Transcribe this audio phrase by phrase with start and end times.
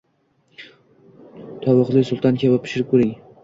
[1.67, 3.17] Tovuqli sulton kabob pishirib ko‘ring